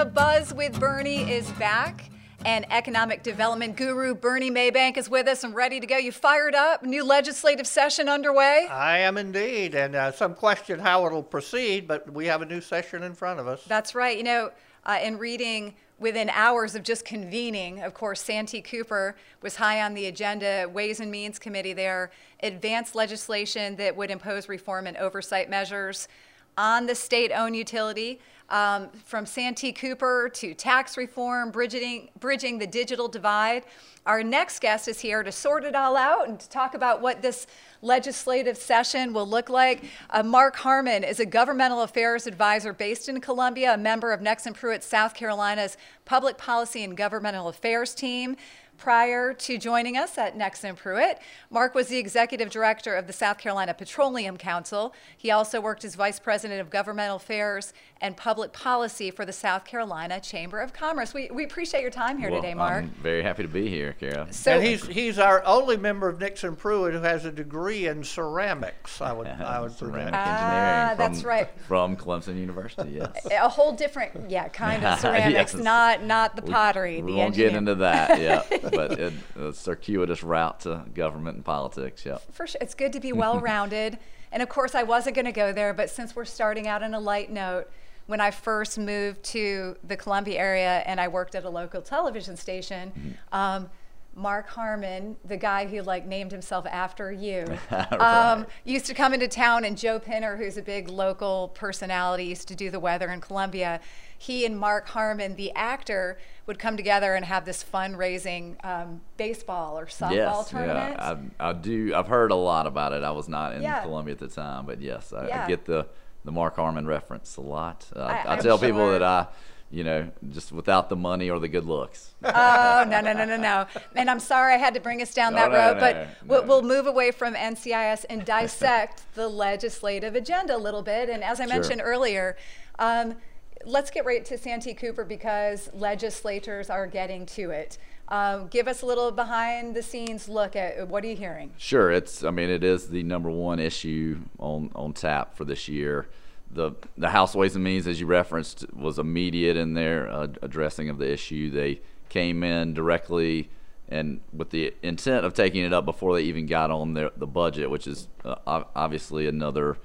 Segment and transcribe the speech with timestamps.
[0.00, 2.08] The Buzz with Bernie is back.
[2.46, 5.98] And economic development guru Bernie Maybank is with us and ready to go.
[5.98, 6.82] You fired up?
[6.82, 8.66] New legislative session underway?
[8.70, 12.62] I am indeed, and uh, some question how it'll proceed, but we have a new
[12.62, 13.62] session in front of us.
[13.66, 14.16] That's right.
[14.16, 14.52] You know,
[14.86, 19.92] uh, in reading within hours of just convening, of course, Santee Cooper was high on
[19.92, 20.66] the agenda.
[20.72, 22.10] Ways and Means Committee there
[22.42, 26.08] advanced legislation that would impose reform and oversight measures
[26.56, 28.18] on the state owned utility.
[28.50, 33.62] Um, from Santee Cooper to tax reform, bridging, bridging the digital divide.
[34.06, 37.22] Our next guest is here to sort it all out and to talk about what
[37.22, 37.46] this
[37.80, 39.84] legislative session will look like.
[40.10, 44.52] Uh, Mark Harmon is a governmental affairs advisor based in Columbia, a member of Nexsen
[44.52, 48.36] Pruet, South Carolina's public policy and governmental affairs team
[48.80, 51.18] prior to joining us at Nexsen Pruet.
[51.50, 54.94] Mark was the executive director of the South Carolina Petroleum Council.
[55.16, 59.64] He also worked as vice president of governmental affairs and public policy for the South
[59.64, 61.12] Carolina Chamber of Commerce.
[61.12, 62.84] We, we appreciate your time here well, today, Mark.
[62.84, 64.26] I'm very happy to be here, Kara.
[64.32, 68.02] So, and he's he's our only member of Nexsen Pruet who has a degree in
[68.02, 69.02] ceramics.
[69.02, 70.96] I would I would ceramic ah, engineering.
[70.96, 71.48] From, that's right.
[71.68, 73.26] From Clemson University, yes.
[73.30, 75.62] A whole different, yeah, kind of ceramics, yes.
[75.62, 77.02] not not the pottery.
[77.02, 77.50] We, the won't engineer.
[77.50, 78.69] get into that, yeah.
[78.74, 82.18] but it, a circuitous route to government and politics, yeah.
[82.32, 83.98] For sure, it's good to be well rounded.
[84.32, 86.94] and of course, I wasn't going to go there, but since we're starting out on
[86.94, 87.70] a light note
[88.06, 92.36] when I first moved to the Columbia area and I worked at a local television
[92.36, 93.36] station, mm-hmm.
[93.36, 93.70] um,
[94.14, 97.92] Mark Harmon, the guy who like named himself after you, right.
[97.92, 102.48] um, used to come into town, and Joe Pinner, who's a big local personality, used
[102.48, 103.80] to do the weather in Columbia.
[104.18, 106.18] He and Mark Harmon, the actor,
[106.50, 110.96] would come together and have this fundraising um, baseball or softball yes, tournament.
[110.98, 111.94] Yeah, I, I, do.
[111.94, 113.04] I've heard a lot about it.
[113.04, 113.82] I was not in yeah.
[113.82, 115.44] Columbia at the time, but yes, I, yeah.
[115.44, 115.86] I get the
[116.24, 117.86] the Mark Harmon reference a lot.
[117.94, 118.68] Uh, I, I, tell sure.
[118.68, 119.28] people that I,
[119.70, 122.14] you know, just without the money or the good looks.
[122.24, 123.66] oh no no no no no!
[123.94, 126.08] And I'm sorry I had to bring us down that no, road, no, but no,
[126.26, 131.10] we'll, we'll, move away from NCIS and dissect the legislative agenda a little bit.
[131.10, 132.36] And as I mentioned earlier.
[132.80, 133.16] Um,
[133.64, 137.78] let's get right to Santee Cooper because legislators are getting to it.
[138.08, 141.52] Um, give us a little behind the scenes look at what are you hearing?
[141.56, 145.68] Sure, it's I mean it is the number one issue on on tap for this
[145.68, 146.08] year.
[146.50, 150.88] The the House Ways and Means, as you referenced, was immediate in their uh, addressing
[150.88, 151.50] of the issue.
[151.50, 153.48] They came in directly
[153.88, 157.26] and with the intent of taking it up before they even got on their, the
[157.26, 158.36] budget, which is uh,
[158.74, 159.76] obviously another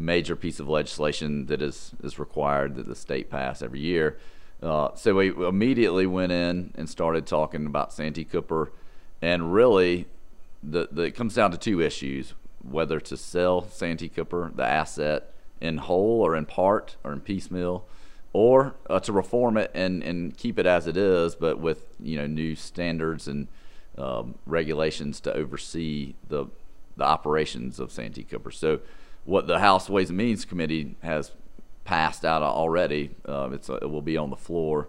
[0.00, 4.18] major piece of legislation that is is required that the state pass every year.
[4.62, 8.72] Uh, so we immediately went in and started talking about Santee Cooper,
[9.22, 10.06] and really,
[10.62, 15.32] the, the it comes down to two issues: whether to sell Santee Cooper, the asset,
[15.60, 17.86] in whole or in part or in piecemeal,
[18.32, 22.18] or uh, to reform it and, and keep it as it is, but with you
[22.18, 23.48] know new standards and
[23.98, 26.46] um, regulations to oversee the
[26.96, 28.50] the operations of Santee Cooper.
[28.50, 28.80] So
[29.24, 31.32] what the House Ways and Means Committee has
[31.84, 33.10] passed out already.
[33.26, 34.88] Uh, it's it will be on the floor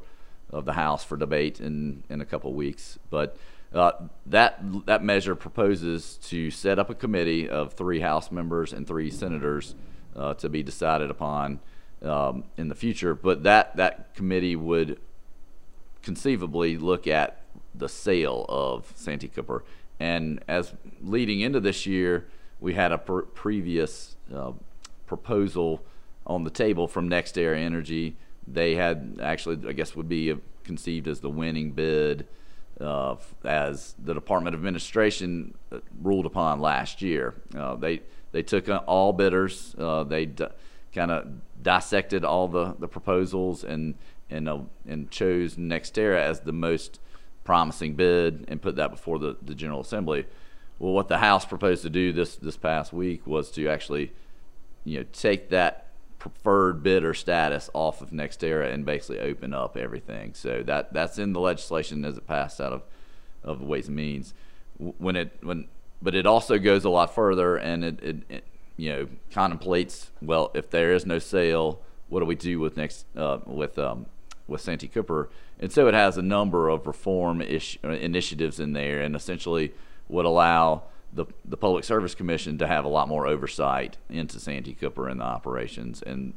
[0.49, 2.99] of the House for debate in in a couple weeks.
[3.09, 3.37] But
[3.73, 3.91] uh,
[4.25, 9.09] that that measure proposes to set up a committee of three House members and three
[9.09, 9.75] senators
[10.15, 11.59] uh, to be decided upon
[12.01, 13.15] um, in the future.
[13.15, 14.99] But that that committee would
[16.01, 17.41] conceivably look at
[17.73, 19.63] the sale of Santee Cooper.
[19.99, 22.27] And as leading into this year,
[22.61, 24.53] we had a pr- previous uh,
[25.07, 25.83] proposal
[26.25, 28.15] on the table from NextEra Energy.
[28.47, 30.33] They had actually, I guess, would be
[30.63, 32.27] conceived as the winning bid
[32.79, 37.33] uh, as the Department of Administration uh, ruled upon last year.
[37.55, 38.01] Uh, they
[38.31, 39.75] they took all bidders.
[39.77, 40.47] Uh, they d-
[40.93, 41.27] kind of
[41.61, 43.95] dissected all the, the proposals and
[44.29, 46.99] and uh, and chose NextEra as the most
[47.43, 50.25] promising bid and put that before the, the General Assembly.
[50.81, 54.13] Well, what the House proposed to do this this past week was to actually
[54.83, 55.85] you know, take that
[56.17, 60.33] preferred bidder status off of NextEra and basically open up everything.
[60.33, 62.81] So that that's in the legislation as it passed out of
[63.43, 64.33] of the Ways and Means.
[64.79, 65.67] When it when
[66.01, 68.43] but it also goes a lot further and it, it, it
[68.75, 71.79] you know contemplates well if there is no sale,
[72.09, 74.07] what do we do with next uh, with um,
[74.47, 75.29] with Santee Cooper?
[75.59, 79.73] And so it has a number of reform ish, uh, initiatives in there, and essentially
[80.11, 84.73] would allow the, the Public Service Commission to have a lot more oversight into Santee
[84.73, 86.33] Cooper and the operations, and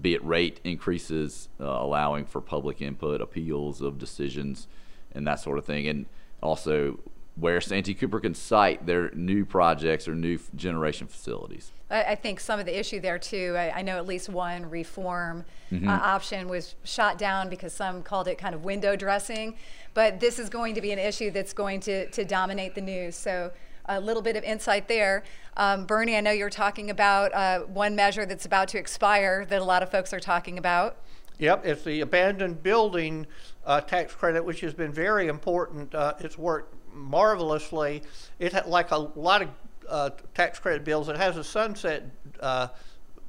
[0.00, 4.66] be it rate increases, uh, allowing for public input, appeals of decisions,
[5.14, 6.06] and that sort of thing, and
[6.42, 6.98] also
[7.36, 11.72] where Santee Cooper can site their new projects or new generation facilities.
[11.90, 13.54] I, I think some of the issue there too.
[13.56, 15.88] I, I know at least one reform Mm-hmm.
[15.88, 19.54] uh, option was shot down because some called it kind of window dressing.
[19.94, 23.16] But this is going to be an issue that's going to to dominate the news.
[23.16, 23.52] So
[23.86, 25.24] a little bit of insight there.
[25.56, 29.62] Um, Bernie, I know you're talking about uh, one measure that's about to expire that
[29.62, 30.98] a lot of folks are talking about.
[31.38, 33.26] Yep, it's the abandoned building
[33.64, 35.94] uh, tax credit, which has been very important.
[35.94, 38.02] Uh, it's worked marvelously.
[38.38, 39.48] It like a lot of
[39.88, 42.04] uh, tax credit bills, it has a sunset
[42.40, 42.68] uh,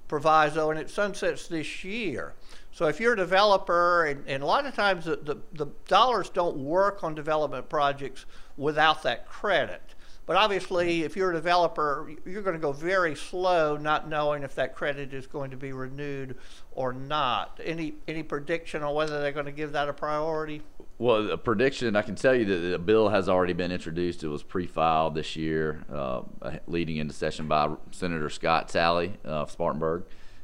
[0.07, 2.33] proviso, and it sunsets this year.
[2.71, 6.29] So if you're a developer, and, and a lot of times the, the, the dollars
[6.29, 8.25] don't work on development projects
[8.57, 9.81] without that credit.
[10.25, 14.55] But obviously, if you're a developer, you're going to go very slow, not knowing if
[14.55, 16.37] that credit is going to be renewed
[16.71, 17.59] or not.
[17.63, 20.61] Any any prediction on whether they're going to give that a priority?
[20.99, 24.23] Well, a prediction I can tell you that the bill has already been introduced.
[24.23, 26.21] It was pre-filed this year, uh,
[26.67, 30.03] leading into session by Senator Scott Talley of Spartanburg.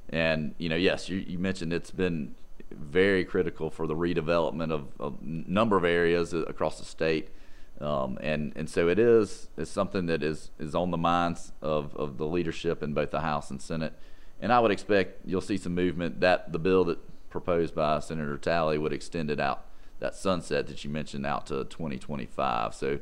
[0.10, 2.34] And you know, yes, you, you mentioned it's been
[2.72, 7.30] very critical for the redevelopment of a number of areas across the state.
[7.80, 11.95] Um, and and so it is it's something that is is on the minds of,
[11.95, 13.94] of the leadership in both the House and Senate,
[14.42, 16.98] and I would expect you'll see some movement that the bill that
[17.30, 19.69] proposed by Senator Talley would extend it out
[20.00, 22.74] that sunset that you mentioned out to 2025.
[22.74, 23.00] So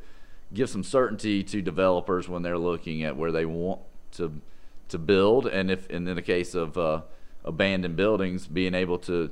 [0.54, 3.82] give some certainty to developers when they're looking at where they want
[4.14, 4.42] to
[4.90, 7.02] to build, and if and in the case of uh,
[7.44, 9.30] abandoned buildings, being able to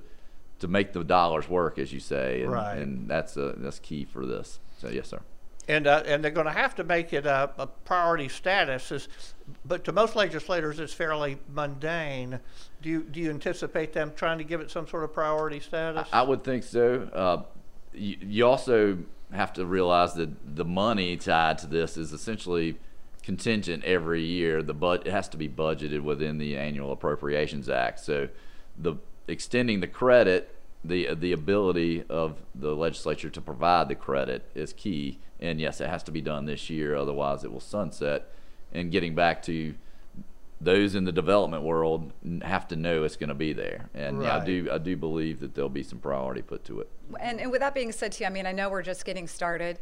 [0.60, 2.78] to make the dollars work, as you say, and, Right.
[2.78, 4.60] and that's a, that's key for this.
[4.78, 5.22] So yes, sir.
[5.68, 8.92] And, uh, and they're going to have to make it a, a priority status.
[8.92, 9.08] Is,
[9.66, 12.40] but to most legislators, it's fairly mundane.
[12.82, 16.08] Do you, do you anticipate them trying to give it some sort of priority status?
[16.14, 17.10] I would think so.
[17.12, 17.44] Uh,
[17.94, 19.00] you, you also
[19.32, 22.78] have to realize that the money tied to this is essentially
[23.24, 24.62] contingent every year.
[24.62, 28.00] The but it has to be budgeted within the annual appropriations act.
[28.00, 28.30] So
[28.78, 28.96] the
[29.28, 35.20] extending the credit, the the ability of the legislature to provide the credit is key.
[35.40, 38.32] And yes, it has to be done this year, otherwise it will sunset.
[38.74, 39.76] And getting back to
[40.62, 43.90] those in the development world have to know it's going to be there.
[43.94, 46.90] And yeah, I do I do believe that there'll be some priority put to it.
[47.20, 49.78] And, and with that being said, too, I mean, I know we're just getting started,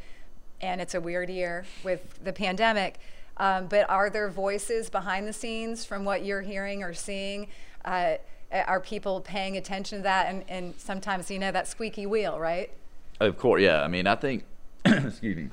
[0.61, 2.99] and it's a weird year with the pandemic.
[3.37, 7.47] Um, but are there voices behind the scenes from what you're hearing or seeing?
[7.83, 8.15] Uh,
[8.51, 10.27] are people paying attention to that?
[10.27, 12.71] And, and sometimes, you know, that squeaky wheel, right?
[13.19, 13.81] Of course, yeah.
[13.81, 14.43] I mean, I think,
[15.07, 15.49] excuse me,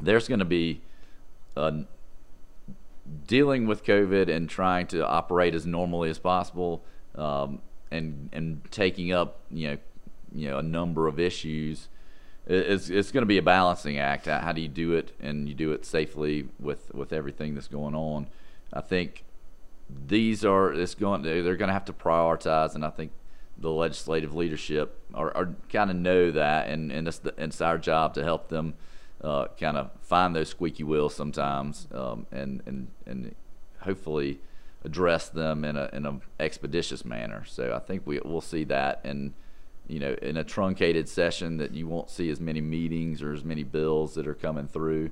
[0.00, 0.82] there's going to be
[3.26, 7.60] dealing with COVID and trying to operate as normally as possible, um,
[7.90, 9.78] and and taking up you know
[10.32, 11.88] you know a number of issues.
[12.46, 14.26] It's it's going to be a balancing act.
[14.26, 17.68] How how do you do it, and you do it safely with with everything that's
[17.68, 18.28] going on?
[18.72, 19.24] I think
[19.88, 23.12] these are it's going they're going to have to prioritize and i think
[23.64, 27.78] the legislative leadership are, are kind of know that and and it's, the, it's our
[27.78, 28.74] job to help them
[29.22, 33.34] uh, kind of find those squeaky wheels sometimes um, and and and
[33.80, 34.38] hopefully
[34.84, 39.00] address them in a in a expeditious manner so i think we we'll see that
[39.02, 39.32] and
[39.88, 43.44] you know in a truncated session that you won't see as many meetings or as
[43.44, 45.10] many bills that are coming through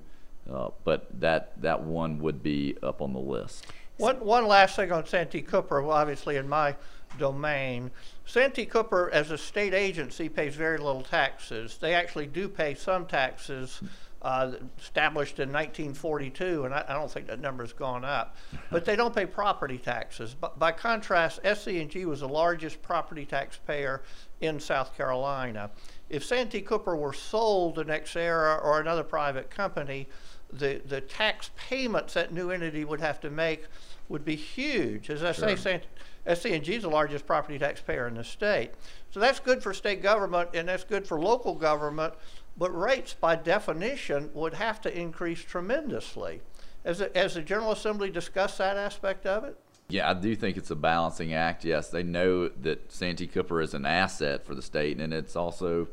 [0.53, 3.67] uh, but that that one would be up on the list
[3.97, 6.75] One, one last thing on Santee Cooper, obviously in my
[7.19, 7.91] domain.
[8.25, 11.79] Santee Cooper, as a state agency, pays very little taxes.
[11.79, 13.83] They actually do pay some taxes
[14.23, 18.37] uh, established in 1942, and I, I don't think that number's gone up.
[18.71, 20.37] But they don't pay property taxes.
[20.41, 24.03] But by contrast, SCE&G was the largest property taxpayer
[24.41, 25.71] in South Carolina.
[26.09, 30.09] If Santee Cooper were sold to NextEra or another private company,
[30.53, 33.65] the, the tax payments that new entity would have to make
[34.09, 35.11] would be huge.
[35.11, 35.87] As I say, Sant-
[36.27, 38.71] SCE&G is the largest property taxpayer in the state.
[39.11, 42.15] So that's good for state government and that's good for local government,
[42.57, 46.41] but rates by definition would have to increase tremendously.
[46.85, 49.57] Has the, has the General Assembly discussed that aspect of it?
[49.89, 51.65] Yeah, I do think it's a balancing act.
[51.65, 55.89] Yes, they know that Santee Cooper is an asset for the state, and it's also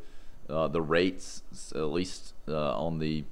[0.50, 1.43] uh, the rates,
[1.75, 3.25] at least uh, on the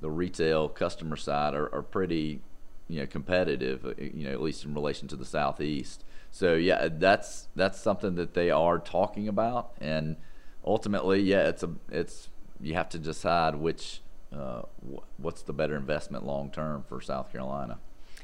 [0.00, 2.40] the retail customer side, are, are pretty
[2.88, 3.84] you know competitive.
[3.84, 6.04] uh, You know, at least in relation to the southeast.
[6.30, 10.16] So yeah, that's that's something that they are talking about, and
[10.64, 12.28] ultimately, yeah, it's a it's
[12.60, 14.00] you have to decide which
[14.36, 14.62] uh,
[15.18, 17.78] what's the better investment long term for South Carolina.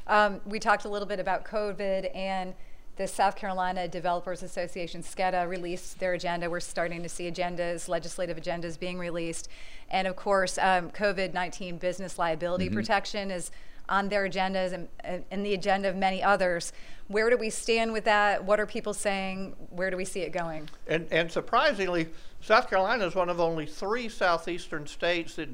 [0.06, 2.54] Um, we talked a little bit about COVID and
[2.96, 6.50] the South Carolina Developers Association, SCEDA, released their agenda.
[6.50, 9.48] We're starting to see agendas, legislative agendas being released.
[9.88, 12.74] And of course, um, COVID 19 business liability Mm-hmm.
[12.74, 13.50] protection is
[13.90, 16.72] on their agendas and, and the agenda of many others.
[17.08, 18.44] Where do we stand with that?
[18.44, 19.56] What are people saying?
[19.70, 20.70] Where do we see it going?
[20.86, 22.08] And, and surprisingly,
[22.40, 25.48] South Carolina is one of only three southeastern states that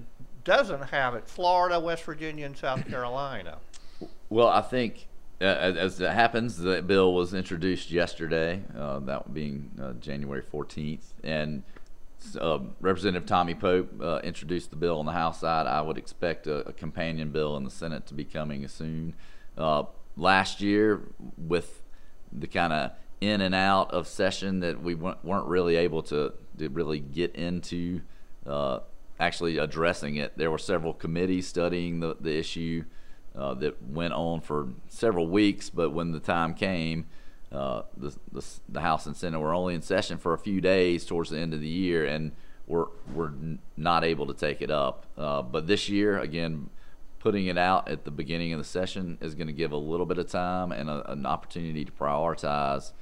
[0.45, 3.59] doesn't have it Florida, West Virginia, and South Carolina.
[4.29, 5.09] Well, I think
[5.41, 10.43] uh, as, as it happens, the bill was introduced yesterday, uh, that being uh, January
[10.43, 11.63] 14th, and
[12.35, 15.67] uh, Representative Tommy Pope uh, introduced the bill on the House side.
[15.67, 19.15] I would expect a, a companion bill in the Senate to be coming soon.
[19.59, 19.85] Uh,
[20.17, 21.03] last year,
[21.37, 21.83] with
[22.33, 26.69] the kind of in and out of session that we weren't really able to, to
[26.71, 28.01] really get into
[28.47, 28.81] uh,
[29.21, 32.85] actually addressing it, there were several committees studying the, the issue
[33.37, 35.71] uh, that went on for several weeks.
[35.71, 37.07] But when the time came,
[37.53, 41.05] uh, the, the the House and Senate were only in session for a few days
[41.05, 42.33] towards the end of the year, and
[42.67, 43.33] we're we're
[43.77, 45.07] not able to take it up.
[45.17, 46.71] Uh, but this year, again,
[47.21, 50.07] putting it out at the beginning of the session is going to give a little
[50.07, 52.93] bit of time and a, an opportunity to prioritize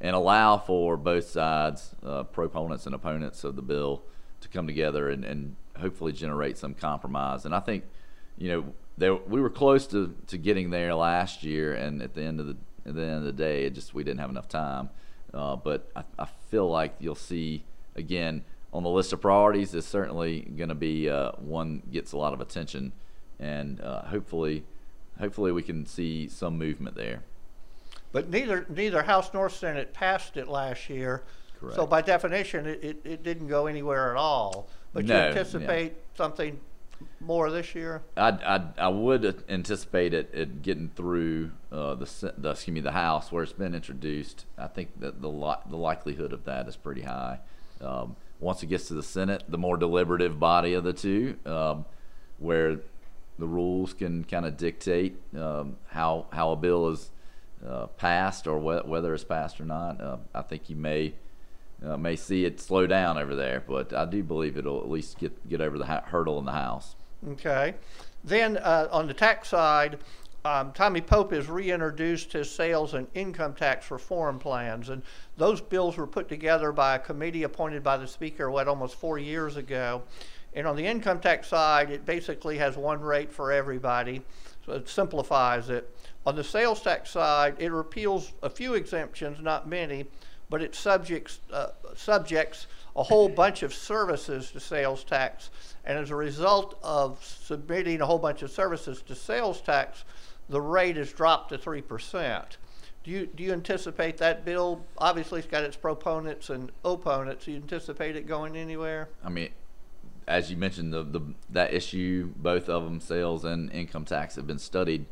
[0.00, 4.02] and allow for both sides, uh, proponents and opponents of the bill,
[4.40, 7.44] to come together and, and hopefully generate some compromise.
[7.44, 7.84] And I think,
[8.36, 8.64] you know,
[8.98, 12.46] there, we were close to, to getting there last year, and at the end of
[12.46, 12.56] the
[12.86, 14.90] at the end of the day, it just we didn't have enough time.
[15.34, 17.64] Uh, but I, I feel like you'll see
[17.94, 22.16] again on the list of priorities is certainly going to be uh, one gets a
[22.16, 22.92] lot of attention,
[23.38, 24.64] and uh, hopefully,
[25.18, 27.22] hopefully we can see some movement there.
[28.12, 31.22] But neither neither House nor Senate passed it last year.
[31.74, 34.68] So by definition, it, it, it didn't go anywhere at all.
[34.92, 35.28] But No, you yeah.
[35.28, 36.60] anticipate something
[37.20, 38.02] more this year?
[38.16, 42.92] I, I, I would anticipate it, it getting through uh, the, the excuse me the
[42.92, 44.44] House where it's been introduced.
[44.56, 47.40] I think that the li- the likelihood of that is pretty high.
[47.80, 51.84] Um, once it gets to the Senate, the more deliberative body of the two, um,
[52.38, 52.78] where
[53.38, 57.10] the rules can kind of dictate um, how how a bill is
[57.66, 60.00] uh, passed or whe- whether it's passed or not.
[60.00, 61.14] Uh, I think you may
[61.84, 65.18] uh, may see it slow down over there, but I do believe it'll at least
[65.18, 66.96] get get over the hurdle in the House.
[67.32, 67.74] Okay.
[68.24, 69.98] Then uh, on the tax side,
[70.44, 75.02] um, Tommy Pope has reintroduced his sales and income tax reform plans, and
[75.36, 79.18] those bills were put together by a committee appointed by the Speaker, what, almost four
[79.18, 80.02] years ago.
[80.54, 84.22] And on the income tax side, it basically has one rate for everybody,
[84.64, 85.94] so it simplifies it.
[86.24, 90.06] On the sales tax side, it repeals a few exemptions, not many,
[90.48, 95.50] but it subjects uh, subjects a whole bunch of services to sales tax.
[95.84, 100.04] And as a result of submitting a whole bunch of services to sales tax,
[100.48, 102.58] the rate is dropped to three percent.
[103.04, 104.84] Do you do you anticipate that bill?
[104.98, 107.44] Obviously, it's got its proponents and opponents.
[107.44, 109.08] Do you anticipate it going anywhere?
[109.24, 109.50] I mean,
[110.26, 114.46] as you mentioned, the, the that issue, both of them, sales and income tax, have
[114.46, 115.06] been studied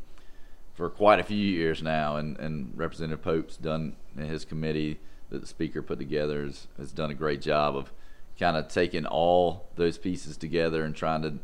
[0.73, 4.99] for quite a few years now, and, and Representative Pope's done his committee
[5.29, 7.91] that the speaker put together has, has done a great job of
[8.39, 11.39] kind of taking all those pieces together and trying to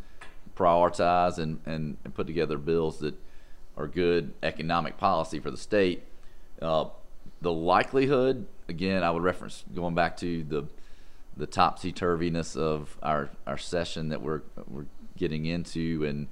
[0.56, 3.16] prioritize and, and, and put together bills that
[3.78, 6.04] are good economic policy for the state.
[6.62, 6.86] Uh,
[7.42, 10.68] the likelihood, again, I would reference going back to the
[11.38, 14.86] the topsy turviness of our, our session that we're we're
[15.18, 16.28] getting into, and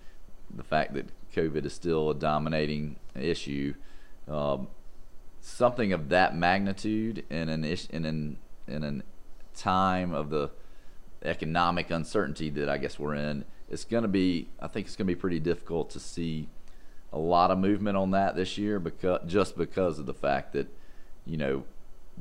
[0.53, 3.73] the fact that COVID is still a dominating issue.
[4.27, 4.67] Um,
[5.49, 8.37] something of that magnitude in an ish, in an
[8.67, 9.03] in an
[9.55, 10.49] time of the
[11.23, 14.49] economic uncertainty that I guess we're in, it's going to be.
[14.59, 16.47] I think it's going to be pretty difficult to see
[17.11, 20.67] a lot of movement on that this year because just because of the fact that
[21.25, 21.63] you know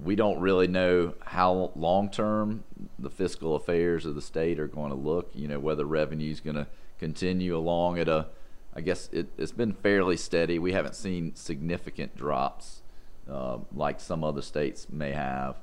[0.02, 2.64] we don't really know how long term
[2.98, 5.30] the fiscal affairs of the state are going to look.
[5.34, 6.66] You know whether revenue is going to
[6.98, 8.26] continue along at a.
[8.74, 10.58] I guess it, it's been fairly steady.
[10.58, 12.82] We haven't seen significant drops
[13.30, 15.56] uh, like some other states may have.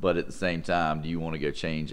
[0.00, 1.92] But at the same time, do you want to go change,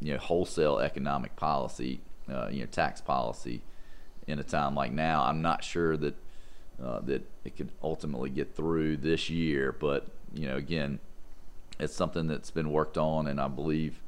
[0.00, 2.00] you know, wholesale economic policy,
[2.30, 3.62] uh, you know, tax policy,
[4.26, 5.22] in a time like now?
[5.24, 6.14] I'm not sure that
[6.82, 9.72] uh, that it could ultimately get through this year.
[9.72, 11.00] But you know, again,
[11.78, 14.00] it's something that's been worked on, and I believe,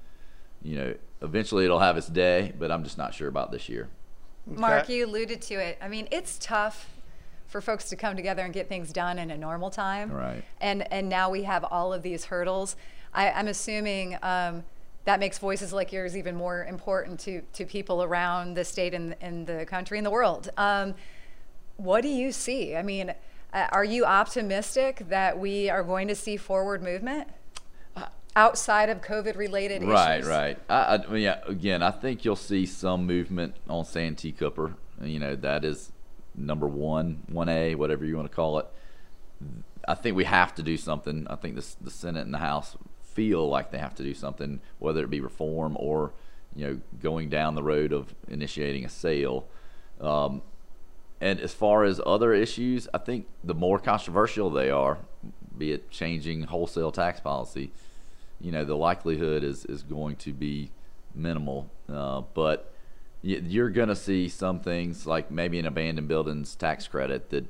[0.63, 2.55] you know, eventually it'll have its day.
[2.59, 3.89] But I'm just not sure about this year.
[4.47, 5.79] Mark, you alluded to it.
[5.83, 6.89] I mean, it's tough
[7.51, 10.11] for folks to come together and get things done in a normal time.
[10.11, 10.43] Right.
[10.61, 12.77] And and now we have all of these hurdles.
[13.13, 14.65] I, I'm assuming um,
[15.05, 19.15] that makes voices like yours even more important to to people around the state and,
[19.21, 20.49] and the country and the world.
[20.57, 20.95] Um,
[21.77, 22.77] what do you see?
[22.77, 23.15] I mean,
[23.53, 27.27] Uh, are you optimistic that we are going to see forward movement
[28.37, 30.29] outside of COVID related Right, issues?
[30.29, 30.59] right.
[30.69, 34.75] I, I, I yeah, again, I think you'll see some movement on Santee Cooper.
[35.03, 35.91] You know, that is
[36.35, 38.67] number one, one A, whatever you want to call it.
[39.87, 41.27] I think we have to do something.
[41.29, 44.61] I think the the Senate and the House feel like they have to do something,
[44.79, 46.13] whether it be reform or
[46.55, 49.47] you know going down the road of initiating a sale.
[50.01, 50.43] Um,
[51.21, 54.99] and as far as other issues, I think the more controversial they are,
[55.57, 57.73] be it changing wholesale tax policy,
[58.41, 60.71] you know, the likelihood is, is going to be
[61.15, 61.71] minimal.
[61.93, 62.70] Uh, but
[63.23, 67.47] you're going to see some things like maybe an abandoned buildings tax credit that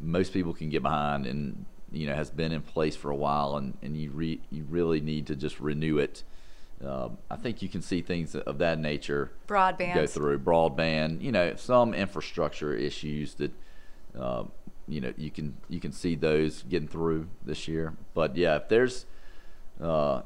[0.00, 3.56] most people can get behind and, you know, has been in place for a while
[3.56, 6.22] and, and you, re, you really need to just renew it.
[6.84, 9.94] Uh, I think you can see things of that nature Broadband.
[9.94, 11.22] go through broadband.
[11.22, 13.52] You know, some infrastructure issues that
[14.18, 14.44] uh,
[14.86, 17.94] you know you can you can see those getting through this year.
[18.12, 19.06] But yeah, if there's
[19.80, 20.22] uh,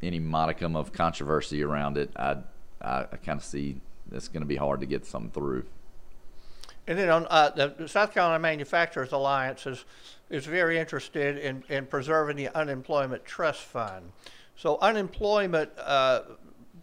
[0.00, 2.36] any modicum of controversy around it, I
[2.80, 3.80] I, I kind of see
[4.12, 5.64] it's going to be hard to get some through.
[6.86, 9.84] And then on uh, the South Carolina Manufacturers Alliance is,
[10.30, 14.10] is very interested in, in preserving the unemployment trust fund.
[14.56, 16.22] So unemployment uh,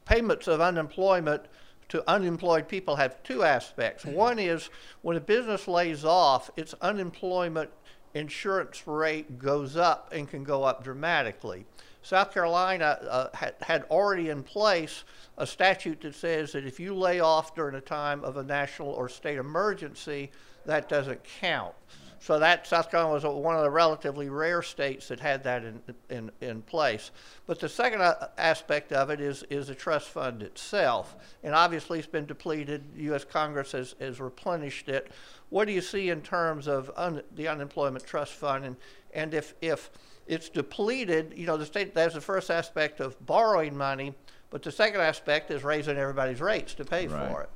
[0.05, 1.45] payments of unemployment
[1.89, 4.05] to unemployed people have two aspects.
[4.05, 4.69] One is
[5.01, 7.69] when a business lays off, its unemployment
[8.13, 11.65] insurance rate goes up and can go up dramatically.
[12.05, 15.05] South Carolina uh, had, had already in place
[15.39, 18.89] a statute that says that if you lay off during a time of a national
[18.89, 20.29] or state emergency,
[20.67, 21.73] that doesn't count.
[22.19, 25.81] So that South Carolina was one of the relatively rare states that had that in,
[26.09, 27.09] in, in place.
[27.47, 31.15] But the second uh, aspect of it is, is the trust fund itself.
[31.43, 32.83] And obviously it's been depleted.
[32.97, 33.25] U.S.
[33.25, 35.11] Congress has, has replenished it.
[35.49, 38.65] What do you see in terms of un, the unemployment trust fund?
[38.65, 38.75] And,
[39.15, 39.89] and if, if
[40.27, 44.13] it's depleted, you know, the state, that's the first aspect of borrowing money.
[44.49, 47.31] But the second aspect is raising everybody's rates to pay right.
[47.31, 47.49] for it.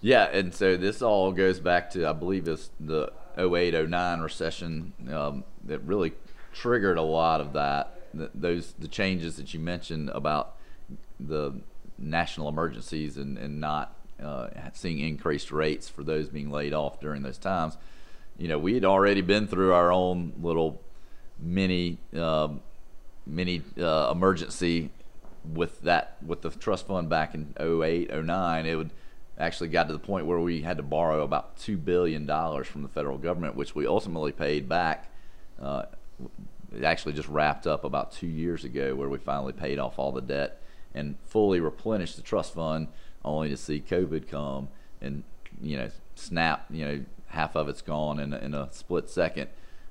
[0.00, 4.92] Yeah, and so this all goes back to, I believe, it's the 08, 09 recession
[5.12, 6.12] um, that really
[6.52, 8.00] triggered a lot of that.
[8.14, 10.56] those the changes that you mentioned about
[11.18, 11.60] the
[11.98, 17.22] national emergencies and, and not uh, seeing increased rates for those being laid off during
[17.22, 17.76] those times.
[18.38, 20.82] You know, we had already been through our own little
[21.38, 22.48] mini uh,
[23.26, 24.90] mini uh, emergency
[25.44, 28.66] with that with the trust fund back in 08, 09.
[28.66, 28.90] It would
[29.38, 32.26] actually got to the point where we had to borrow about $2 billion
[32.64, 35.10] from the federal government, which we ultimately paid back.
[35.60, 35.84] Uh,
[36.74, 40.12] it actually just wrapped up about two years ago where we finally paid off all
[40.12, 40.60] the debt
[40.94, 42.88] and fully replenished the trust fund
[43.24, 44.68] only to see COVID come
[45.00, 45.22] and,
[45.60, 49.48] you know, snap, you know, half of it's gone in a, in a split second.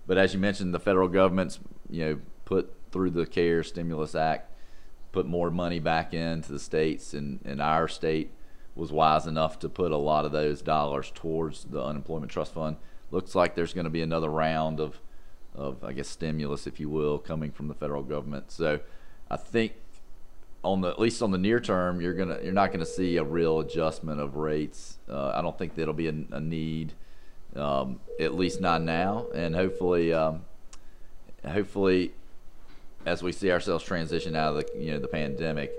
[0.07, 4.51] But as you mentioned, the federal government's, you know, put through the CARES Stimulus Act,
[5.11, 8.31] put more money back into the states and, and our state–
[8.75, 12.75] was wise enough to put a lot of those dollars towards the unemployment trust fund.
[13.09, 14.99] Looks like there's going to be another round of,
[15.55, 18.51] of I guess stimulus, if you will, coming from the federal government.
[18.51, 18.81] So
[19.31, 19.73] I think
[20.63, 23.17] on the at least on the near term, you're gonna you're not going to see
[23.17, 24.97] a real adjustment of rates.
[25.09, 26.93] Uh, I don't think that'll be a, a need,
[27.55, 30.45] um, at least not now, and hopefully, um,
[31.47, 32.13] hopefully,
[33.05, 35.73] as we see ourselves transition out of the you know the pandemic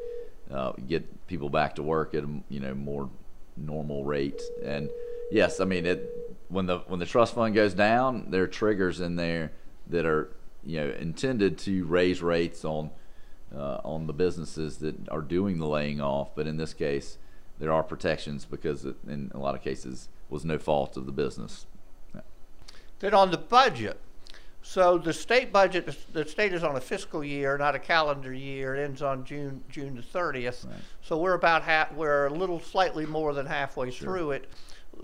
[0.50, 3.10] uh, get people back to work at a you know more
[3.56, 4.42] normal rate.
[4.64, 4.90] And
[5.30, 9.00] yes, I mean it when the when the trust fund goes down, there are triggers
[9.00, 9.52] in there
[9.88, 10.30] that are
[10.64, 12.90] you know intended to raise rates on
[13.54, 16.34] uh, on the businesses that are doing the laying off.
[16.34, 17.18] But in this case,
[17.58, 21.66] there are protections because in a lot of cases was no fault of the business.
[22.98, 24.00] Then on the budget,
[24.62, 28.74] so the state budget, the state is on a fiscal year, not a calendar year.
[28.74, 30.66] It ends on June June the 30th.
[30.66, 30.74] Right.
[31.02, 34.06] So we're about half, we're a little slightly more than halfway sure.
[34.06, 34.50] through it.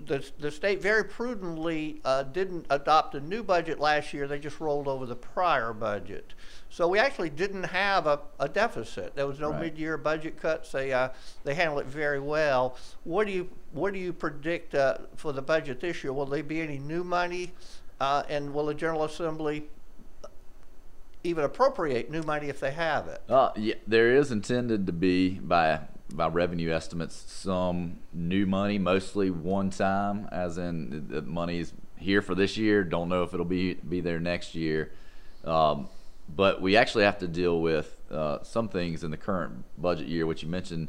[0.07, 4.27] The, the state very prudently uh, didn't adopt a new budget last year.
[4.27, 6.35] They just rolled over the prior budget.
[6.71, 9.15] So we actually didn't have a, a deficit.
[9.15, 9.61] There was no right.
[9.61, 10.73] mid-year budget cuts.
[10.73, 11.11] They uh,
[11.45, 12.77] they handled it very well.
[13.05, 16.13] What do you what do you predict uh, for the budget this year?
[16.13, 17.53] Will there be any new money?
[18.01, 19.69] Uh, and will the General Assembly
[21.25, 23.23] even appropriate new money if they have it?
[23.29, 25.81] Uh, yeah, there is intended to be by
[26.13, 32.35] by revenue estimates some new money, mostly one time, as in the money's here for
[32.35, 32.85] this year.
[32.85, 34.93] Don't know if it'll be be there next year.
[35.45, 35.89] Um,
[36.35, 40.27] but we actually have to deal with uh, some things in the current budget year,
[40.27, 40.89] which you mentioned.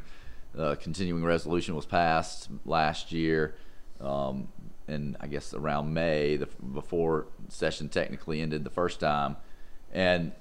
[0.58, 3.56] Uh, continuing resolution was passed last year.
[4.00, 4.50] Um,
[4.88, 9.38] in I guess around May, the, before session technically ended the first time,
[9.92, 10.34] and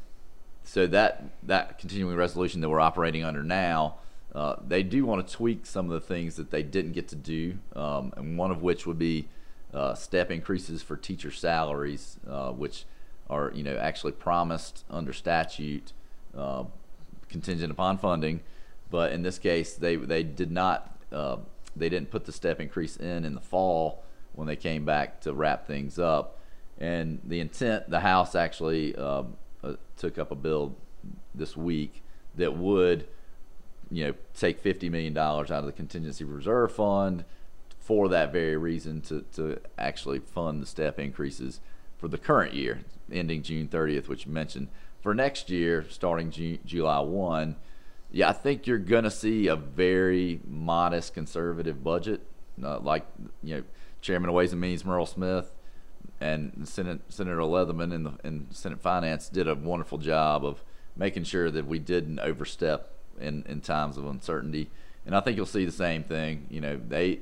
[0.64, 3.97] so that that continuing resolution that we're operating under now,
[4.35, 7.16] uh, they do want to tweak some of the things that they didn't get to
[7.16, 9.29] do, um, and one of which would be
[9.75, 12.85] uh, step increases for teacher salaries, uh, which
[13.29, 15.92] are you know actually promised under statute,
[16.37, 16.64] uh,
[17.29, 18.40] contingent upon funding,
[18.90, 21.37] but in this case they they did not uh,
[21.77, 24.03] they didn't put the step increase in in the fall
[24.35, 26.38] when they came back to wrap things up,
[26.79, 29.37] and the intent the House actually um,
[29.99, 30.75] took up a bill
[31.35, 32.03] this week
[32.35, 33.07] that would
[33.93, 37.25] you know take fifty million dollars out of the contingency reserve fund
[37.79, 41.61] for that very reason to, to actually fund the step increases
[41.99, 42.81] for the current year
[43.13, 44.69] ending June 30th, which you mentioned.
[45.01, 47.57] For next year, starting Ju- July 1,
[48.13, 52.21] yeah, I think you're going to see a very modest conservative budget,
[52.63, 53.05] uh, like
[53.43, 53.63] you know,
[54.01, 55.53] Chairman of Ways and Means Murrell Smith
[56.21, 60.63] and Senate, Senator Leatherman in the in Senate Finance did a wonderful job of
[60.97, 64.70] making sure that we didn't overstep in, in times of uncertainty.
[65.05, 66.46] And I think you'll see the same thing.
[66.51, 67.20] You know, they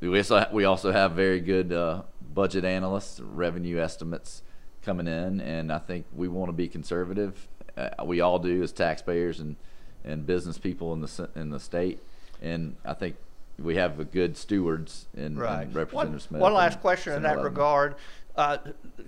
[0.00, 4.42] we also we also have very good uh, budget analysts, revenue estimates
[4.82, 7.48] coming in, and I think we want to be conservative.
[7.76, 9.56] Uh, we all do as taxpayers and
[10.04, 12.02] and business people in the in the state,
[12.40, 13.16] and I think
[13.60, 15.62] we have a good stewards in, Right.
[15.68, 16.40] in Representative One, Smith.
[16.40, 17.44] one last question in that Leatherman.
[17.44, 17.94] regard.
[18.36, 18.58] Uh,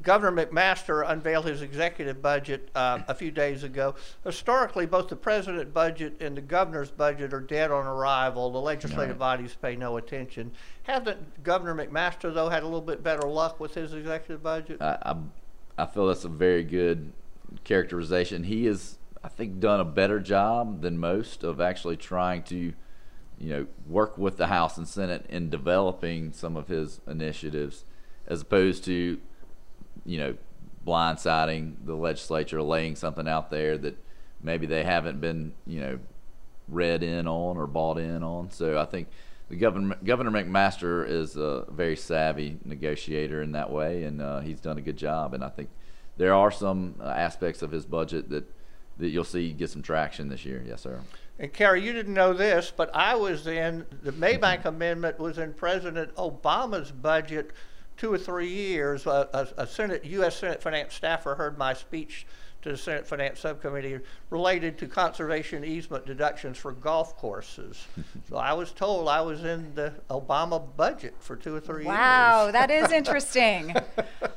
[0.03, 3.95] Governor McMaster unveiled his executive budget uh, a few days ago.
[4.25, 8.51] Historically, both the president's budget and the governor's budget are dead on arrival.
[8.51, 9.39] The legislative Right.
[9.39, 10.51] bodies pay no attention.
[10.83, 14.83] Hasn't Governor McMaster, though, had a little bit better luck with his executive budget?
[14.83, 15.17] I, I,
[15.79, 17.13] I feel that's a very good
[17.65, 18.43] characterization.
[18.45, 22.73] He has, I think, done a better job than most of actually trying to,
[23.43, 27.85] you know, work with the House and Senate in developing some of his initiatives,
[28.29, 29.19] as opposed to,
[30.07, 30.37] you know,
[30.87, 33.99] blindsiding the legislature, laying something out there that
[34.41, 35.99] maybe they haven't been, you know,
[36.69, 38.49] read in on or bought in on.
[38.53, 39.09] So I think
[39.49, 44.61] the governor Governor McMaster is a very savvy negotiator in that way, and uh, he's
[44.61, 45.35] done a good job.
[45.35, 45.69] And I think
[46.17, 48.45] there are some uh, aspects of his budget that
[48.99, 50.63] that you'll see get some traction this year.
[50.65, 51.01] Yes, sir.
[51.39, 55.53] And Carrie, you didn't know this, but I was in, the Maybank Amendment was in
[55.55, 57.51] President Obama's budget
[57.97, 59.07] two or three years.
[59.07, 60.37] A, a, a Senate, U.S.
[60.37, 62.27] Senate finance staffer heard my speech
[62.63, 63.99] to the Senate Finance Subcommittee
[64.31, 67.85] related to conservation easement deductions for golf courses.
[68.29, 72.45] so I was told I was in the Obama budget for two or three Wow,
[72.45, 72.47] years.
[72.47, 73.75] Wow, that is interesting.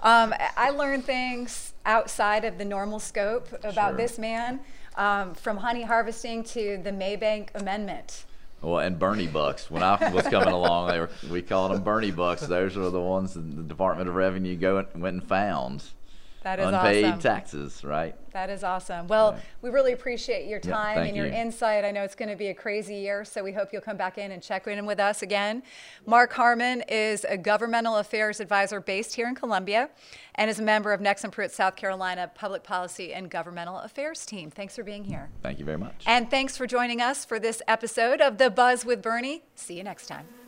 [0.02, 3.98] um, I learned things outside of the normal scope about Sure.
[3.98, 4.60] this man,
[4.98, 8.26] um, from honey harvesting to the Maybank Amendment.
[8.62, 9.70] Well, and Bernie bucks.
[9.70, 12.42] When I was coming along, they were we called them Bernie bucks.
[12.42, 15.84] Those are the ones the Department of Revenue go went and found.
[16.46, 17.20] That is Unpaid awesome.
[17.22, 18.16] taxes, right?
[18.32, 19.08] That is awesome.
[19.08, 19.42] Well, Right.
[19.64, 21.34] we really appreciate your time and your you.
[21.34, 21.84] insight.
[21.84, 24.20] I know it's going to be a crazy year, so we hope you'll come back
[24.20, 25.64] in and check in with us again.
[26.06, 29.90] Mark Harmon is a governmental affairs advisor based here in Columbia
[30.36, 34.52] and is a member of Nexsen Pruet, South Carolina Public Policy and Governmental Affairs team.
[34.52, 35.32] Thanks for being here.
[35.42, 36.04] Thank you very much.
[36.06, 39.42] And thanks for joining us for this episode of The Buzz with Bernie.
[39.56, 40.45] See you next time.